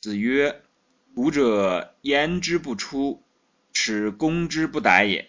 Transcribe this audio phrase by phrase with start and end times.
[0.00, 0.62] 子曰
[1.14, 3.22] ：“古者言之不出，
[3.74, 5.28] 耻攻之不逮也。”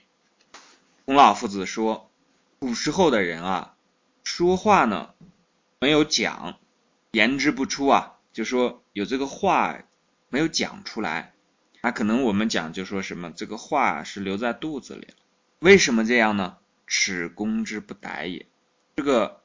[1.04, 2.10] 孔老夫子说，
[2.58, 3.76] 古时候的人啊，
[4.24, 5.14] 说话呢
[5.82, 6.58] 没有讲，
[7.12, 9.84] 言之不出啊，就说有这个话
[10.30, 11.34] 没有讲出来。
[11.82, 15.16] 那可能我们讲就说什么这个话是留在肚子里了。
[15.60, 16.60] 为什么这样呢？
[16.88, 18.46] 耻攻之不逮也。
[18.96, 19.42] 这个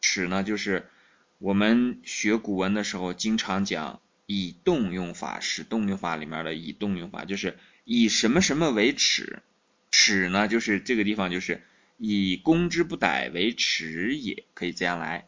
[0.00, 0.88] 耻呢，就是
[1.36, 4.00] 我们学古文的时候经常讲。
[4.32, 9.42] 以动用法，使动用法里面的以动用法，就是以什么什么为耻，
[9.90, 11.64] 耻呢，就是这个地方就是
[11.96, 15.26] 以攻之不逮为耻也，可以这样来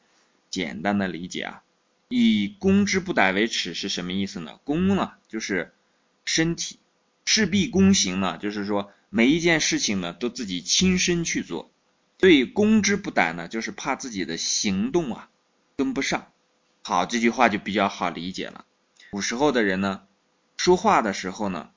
[0.51, 1.65] 简单的理解啊。
[2.11, 4.61] 以攻之不逮为耻是什么意思呢？
[4.63, 5.73] 攻呢，就是
[6.25, 6.79] 身体，
[7.25, 11.73] 事必躬行呢，就是说每一件事情呢都自己亲身去做，
[12.21, 15.29] 所以攻之不逮呢，就是怕自己的行动啊
[15.77, 16.31] 跟不上。
[16.83, 18.65] 好，这句话就比较好理解了。
[19.13, 20.07] 古时候的人呢，
[20.57, 21.71] 说话的时候呢，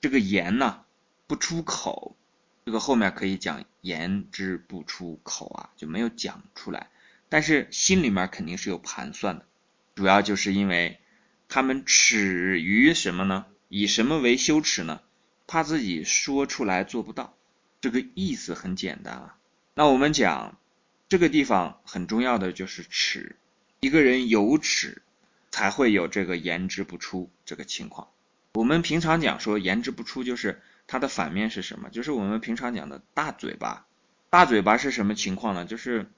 [0.00, 0.80] 这个言呢
[1.28, 2.16] 不出口，
[2.64, 6.90] 这个后面可以讲言之不出口啊，就没有讲出来，
[7.28, 9.46] 但是心里面肯定是有盘算的，
[9.94, 10.98] 主要就是因为
[11.48, 13.46] 他们耻于什么呢？
[13.68, 15.00] 以什么为羞耻呢？
[15.46, 17.36] 怕自己说出来做不到，
[17.80, 19.36] 这个意思很简单啊。
[19.74, 20.58] 那我们讲
[21.08, 23.36] 这个地方很重要的就是耻，
[23.78, 25.02] 一个人有耻。
[25.50, 28.08] 才会有这个言之不出这个情况。
[28.54, 31.88] 我们平常讲说言之不出，就是它的反面是什么？
[31.90, 33.86] 就是我们平常讲的大嘴巴。
[34.28, 35.64] 大嘴巴是什么情况呢？
[35.64, 36.10] 就是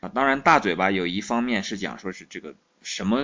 [0.00, 3.18] 啊，当然大嘴巴有一方面是讲说是这个什么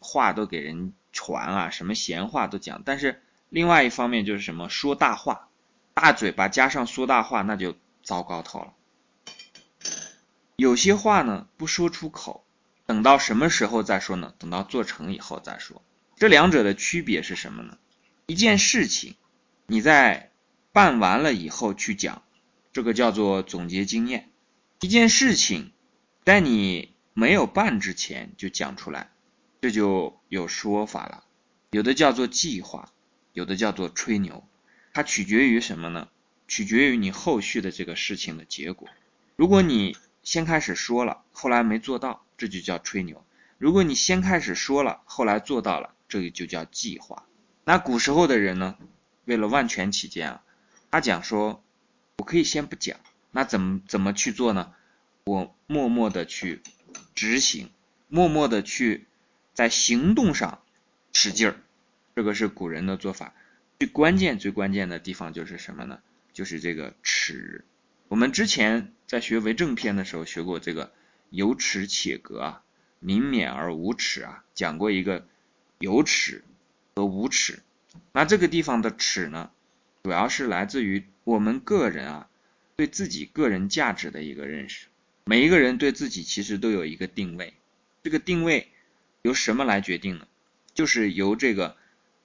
[0.00, 2.82] 话都给人传啊，什么闲话都讲。
[2.84, 5.48] 但是另外一方面就是什么说大话，
[5.94, 8.72] 大嘴巴加上说大话，那就糟糕透了。
[10.56, 12.44] 有些话呢不说出口。
[12.86, 14.34] 等到什么时候再说呢？
[14.38, 15.82] 等到做成以后再说。
[16.16, 17.78] 这两者的区别是什么呢？
[18.26, 19.16] 一件事情，
[19.66, 20.30] 你在
[20.72, 22.22] 办完了以后去讲，
[22.72, 24.24] 这个叫做总结经验；
[24.80, 25.72] 一件事情，
[26.24, 29.10] 在你没有办之前就讲出来，
[29.62, 31.24] 这就有说法了。
[31.70, 32.92] 有的叫做计划，
[33.32, 34.46] 有的叫做吹牛。
[34.92, 36.08] 它取决于什么呢？
[36.46, 38.88] 取决于你后续的这个事情的结果。
[39.36, 42.23] 如果你先开始说了，后来没做到。
[42.36, 43.24] 这就叫吹牛。
[43.58, 47.24] 如果你先开始说了，后来做到了，这个就叫计划。
[47.64, 48.76] 那古时候的人呢，
[49.24, 50.42] 为了万全起见啊，
[50.90, 51.62] 他讲说，
[52.18, 52.98] 我可以先不讲，
[53.30, 54.74] 那怎么怎么去做呢？
[55.24, 56.60] 我默默的去
[57.14, 57.70] 执行，
[58.08, 59.06] 默默的去
[59.54, 60.60] 在行动上
[61.12, 61.56] 使劲儿，
[62.16, 63.32] 这个是古人的做法。
[63.78, 66.00] 最关键最关键的地方就是什么呢？
[66.32, 67.64] 就是这个耻。
[68.08, 70.92] 我们之前在学为政篇的时候学过这个。
[71.34, 72.62] 有耻且格啊，
[73.00, 75.26] 明免而无耻啊，讲过一个
[75.78, 76.44] 有耻
[76.94, 77.60] 和无耻。
[78.12, 79.50] 那这个地方的耻呢，
[80.04, 82.30] 主要是来自于我们个人啊
[82.76, 84.86] 对自己个人价值的一个认识。
[85.24, 87.54] 每一个人对自己其实都有一个定位，
[88.04, 88.68] 这个定位
[89.22, 90.28] 由什么来决定呢？
[90.72, 91.76] 就是由这个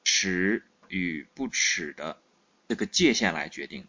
[0.04, 2.22] 耻与不耻的
[2.68, 3.88] 这个界限来决定的。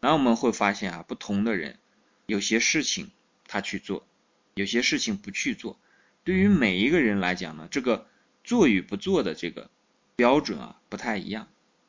[0.00, 1.78] 然后我们会发现啊，不同的人
[2.24, 3.10] 有些事情
[3.46, 4.06] 他去做。
[4.54, 5.78] 有些事情不去做，
[6.24, 8.06] 对于每一个人来讲呢，这个
[8.44, 9.70] 做与不做的这个
[10.16, 11.48] 标准啊不太一样。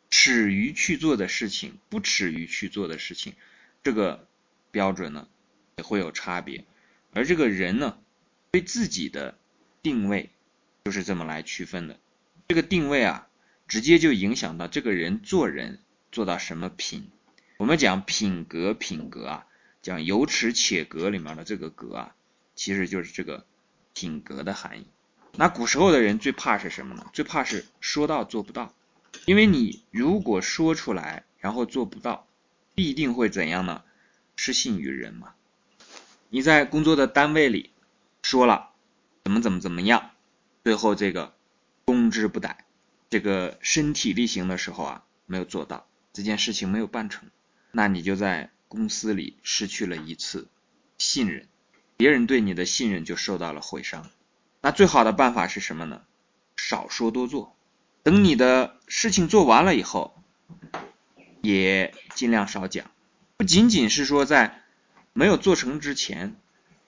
[0.09, 3.34] 耻于去做的事情，不耻于去做的事情，
[3.81, 4.28] 这个
[4.69, 5.28] 标准呢
[5.78, 6.66] 也会有差别。
[7.13, 7.97] 而这个人呢，
[8.52, 9.38] 对自己的
[9.81, 10.29] 定位
[10.85, 12.00] 就是这么来区分的。
[12.47, 13.28] 这个定位啊，
[13.68, 15.79] 直接就影响到这个人做人
[16.12, 17.09] 做到什么品。
[17.57, 19.47] 我们讲品格，品格啊，
[19.81, 22.16] 讲有耻且格里面的这个格啊。
[22.56, 23.46] 其实就是这个
[23.94, 24.88] 品格的含义。
[25.36, 27.09] 那古时候的人最怕是什么呢？
[27.14, 28.74] 最怕是说到做不到。
[29.25, 32.28] 因为你如果说出来，然后做不到，
[32.74, 33.84] 必定会怎样呢？
[34.36, 35.36] 失信于人嘛。
[36.30, 37.72] 你在工作的单位里
[38.24, 38.72] 说了
[39.24, 40.12] 怎么怎么怎么样，
[40.64, 41.35] 最后这个
[41.85, 42.66] 攻之不逮，
[43.09, 47.29] 这个身体力行的时候啊没有做到，这件事情没有办成，
[47.72, 50.47] 那你就在公司里失去了一次
[50.97, 51.47] 信任。
[51.97, 54.09] 别人对你的信任就受到了毁伤，
[54.61, 56.01] 那最好的办法是什么呢？
[56.55, 57.55] 少说多做，
[58.03, 60.16] 等你的事情做完了以后，
[61.41, 62.91] 也尽量少讲。
[63.37, 64.63] 不仅仅是说在
[65.13, 66.35] 没有做成之前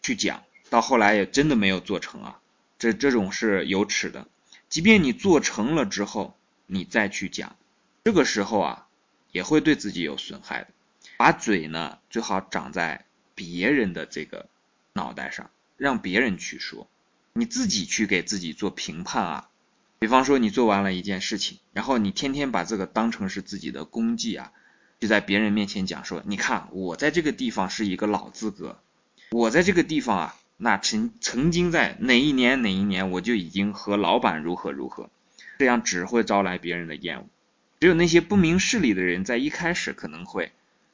[0.01, 2.39] 去讲，到后来也真的没有做成啊，
[2.77, 4.27] 这这种是有耻的。
[4.69, 7.55] 即便你做成了之后，你再去讲，
[8.03, 8.87] 这个时候啊，
[9.31, 10.67] 也会对自己有损害的。
[11.17, 14.47] 把嘴呢，最好长在别人的这个。
[14.95, 16.87] 脑袋上让别人去说，
[17.33, 19.49] 你自己去给自己做评判啊，
[19.99, 24.53] 比方说你做完了一件事情，然后你天天把这个当成是自己的功绩啊，
[25.01, 28.79] 就在别人面前讲说，你看我在这个地方是一个老资格，
[29.31, 35.09] 我在这个地方啊，那曾曾经在哪一年哪一年我就已经和老板如何如何，
[35.59, 37.27] 这样只会招来别人的厌恶。
[37.81, 40.53] 只有那些不明事理的人在一开始可能会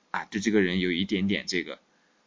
[0.10, 1.78] 啊对这个人有一点点这个，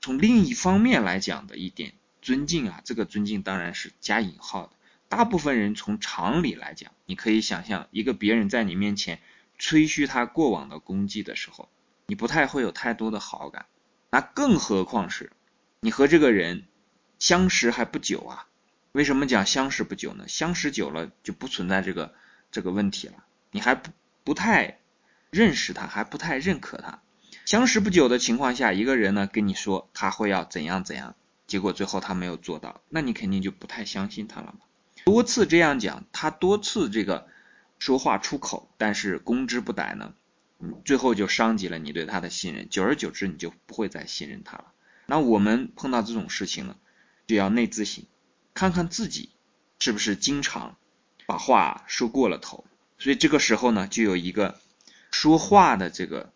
[0.05, 4.73] 从另一方面来讲的一点尊敬啊，这个尊敬当然是加引号的。
[5.09, 9.19] 大部分人从常理来讲，你可以想象一个别人在你面前
[9.57, 11.71] 吹嘘他过往的功绩的时候，
[12.05, 13.65] 你不太会有太多的好感。
[14.11, 15.33] 那更何况是
[15.81, 16.67] 你和这个人
[17.19, 18.47] 相识还不久啊？
[18.93, 20.29] 为什么讲相识不久呢？
[20.29, 22.13] 相识久了就不存在这个
[22.53, 23.25] 这个问题了。
[23.53, 23.91] 你还不
[24.23, 24.81] 不太
[25.31, 27.01] 认识他，还不太认可他。
[27.45, 31.15] 相识不久的情况下，一个人呢跟你说他会要怎样怎样，
[31.47, 34.65] 结果最后他没有做到，那你肯定就不太相信他了嘛。
[35.05, 37.29] 多次这样讲，他多次这个
[37.79, 40.15] 说话出口，但是攻之不逮呢，
[40.87, 44.73] 最后就伤及了你对他的信任，久而久之你就不会再信任他了。
[45.05, 46.77] 那我们碰到这种事情呢，
[47.27, 48.05] 就要内自省，
[48.55, 49.29] 看看自己
[49.81, 50.79] 是不是经常
[51.27, 52.65] 把话说过了头。
[52.99, 54.59] 所以这个时候呢，就有一个
[55.11, 56.33] 说话的这个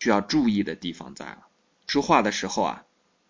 [0.00, 1.46] 需要注意的地方在了。
[1.86, 2.84] 说话的时候啊，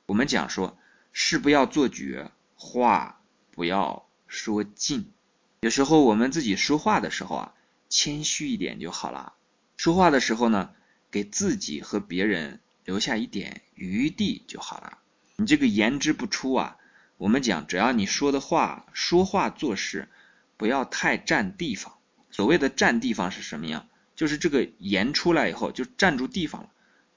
[0.07, 0.79] 我们讲说
[1.13, 3.21] 事不要做绝，话
[3.51, 4.07] 不要。
[4.33, 5.11] 说尽，
[5.59, 7.55] 有时候我们自己说话的时候啊，
[7.89, 9.35] 谦虚一点就好了。
[9.77, 10.71] 说话的时候呢，
[11.11, 14.99] 给自己和别人留下一点余地就好了。
[15.35, 16.77] 你这个言之不出啊，
[17.17, 20.09] 我们讲，只要你说的话、说话做事
[20.57, 21.99] 不要太占地方。
[22.31, 23.89] 所谓的占地方是什么样？
[24.21, 26.69] 就是这个言出来以后就占住地方了。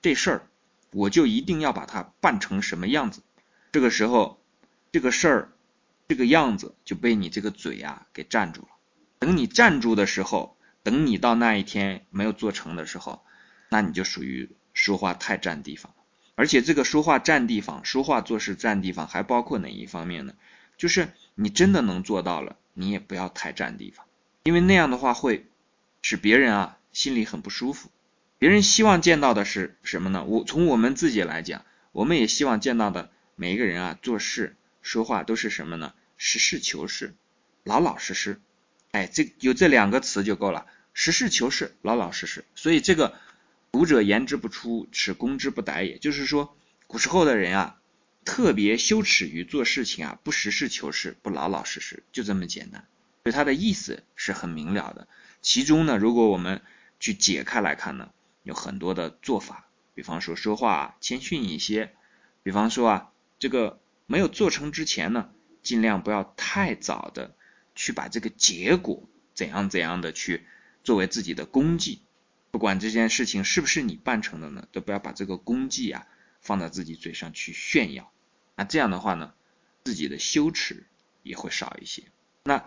[0.01, 0.47] 这事儿
[0.91, 3.21] 我就一定要把它办成什么样子。
[3.73, 4.41] 这个时候，
[4.93, 5.49] 这个事儿。
[6.07, 8.67] 这个样子就被你这个嘴啊给占住了。
[9.19, 13.23] 等你站住的时候，等你到那一天没有做成的时候，
[13.69, 16.03] 那你就属于说话太占地方了。
[16.35, 20.33] 而且这个说话占地方，说话做事占地方，还包括哪一方面呢？
[20.77, 24.05] 就是你真的能做到了，你也不要太占地方，
[24.43, 25.47] 因为那样的话会
[26.03, 27.91] 使别人啊心里很不舒服。
[28.37, 30.23] 别人希望见到的是什么呢？
[30.23, 35.93] 我从我们自己来讲，我们也希望见到的每一个人啊做事说话都是什么呢？
[36.17, 37.15] 实事求是，
[37.63, 38.39] 老老实实，
[38.91, 40.65] 哎，这有这两个词就够了。
[40.93, 42.45] 实事求是，老老实实。
[42.55, 43.15] 所以这个
[43.71, 46.55] 古者言之不出，耻攻之不逮，也就是说，
[46.85, 47.79] 古时候的人啊，
[48.25, 52.85] 特别羞耻于做事情啊，不实事求是，不老老实实，就这么简单。
[53.23, 55.07] 所以它的意思是很明了的。
[55.41, 56.61] 其中呢，如果我们
[57.03, 58.13] 去解开来看呢，
[58.43, 59.67] 有很多的做法。
[59.93, 61.93] 比方说说话谦逊一些，
[62.43, 65.29] 比方说啊，这个没有做成之前呢。
[65.61, 67.35] 尽量不要太早的
[67.73, 69.01] 去把这个结果
[69.33, 70.45] 怎样怎样的去
[70.83, 72.01] 作为自己的功绩，
[72.51, 76.05] 不管这件事情是不是你办成的呢，都不要把这个功绩啊
[76.41, 78.11] 放在自己嘴上去炫耀。
[78.57, 79.33] 那这样的话呢，
[79.85, 80.85] 自己的羞耻
[81.21, 82.03] 也会少一些。
[82.43, 82.65] 那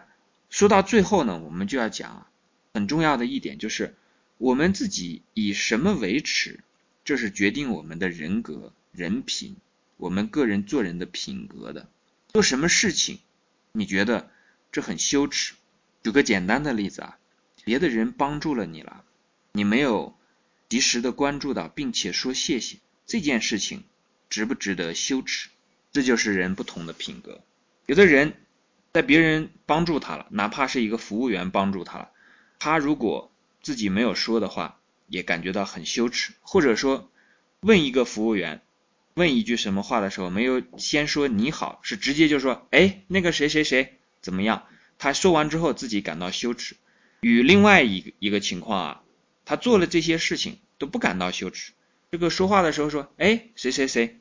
[0.49, 2.27] 说到最后呢，我们就要讲，
[2.73, 3.95] 很重要的一点就是
[4.39, 6.61] 我们自己以什么为耻，
[7.05, 9.57] 这是决定我们的人格、人品，
[9.97, 11.89] 我们个人做人的品格的。
[12.29, 13.19] 做什么事情，
[13.73, 14.31] 你觉得
[14.71, 15.55] 这很羞耻？
[16.03, 17.19] 举个简单的例子啊，
[17.65, 19.05] 别的人帮助了你了，
[19.53, 20.15] 你没有
[20.69, 23.85] 及时的关注到，并且说谢谢，这件事情
[24.29, 25.49] 值不值得羞耻？
[25.93, 27.43] 这就是人不同的品格。
[27.87, 28.35] 有的人
[28.93, 32.11] 在别人帮助他了，哪怕是一个服务员帮助他了，
[32.59, 33.33] 他如果
[33.67, 37.11] 自己没有说的话，也感觉到很羞耻，或者说
[37.59, 38.63] 问一个服务员。
[39.15, 44.67] 问一句什么话的时候，没有先说你好，是直接就说，哎，那个谁谁谁怎么样？
[44.99, 46.77] 他说完之后自己感到羞耻。
[47.19, 49.03] 与另外一个一个情况啊，
[49.45, 51.73] 他做了这些事情都不感到羞耻。
[52.13, 54.21] 这个说话的时候说，哎，谁谁谁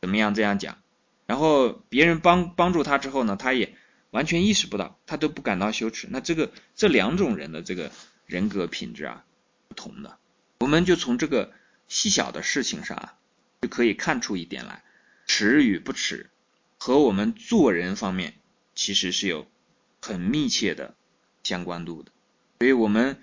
[0.00, 0.78] 怎么样这样讲？
[1.26, 3.74] 然后别人帮帮助他之后呢，他也
[4.10, 6.08] 完全意识不到，他都不感到羞耻。
[6.10, 7.90] 那这个这两种人的这个
[8.26, 9.24] 人格品质啊，
[9.68, 10.18] 不同的，
[10.60, 11.52] 我们就从这个
[11.88, 13.18] 细小的事情上啊。
[13.62, 14.84] 就可以看出一点来，
[15.26, 16.30] 耻与不耻
[16.76, 18.38] 和我们做人方面
[18.74, 19.50] 其实是有
[20.02, 20.94] 很密切的
[21.42, 22.12] 相关度的。
[22.60, 23.18] 所以，我们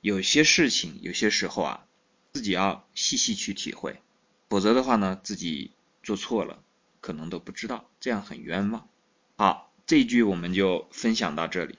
[0.00, 1.86] 有些事情有些时候啊，
[2.32, 4.02] 自己要细细去体会，
[4.50, 5.70] 否则的话呢，自己
[6.02, 6.62] 做错了
[7.00, 8.88] 可能都不知道，这样很冤枉。
[9.36, 11.78] 好，这一句我们就分享到这里。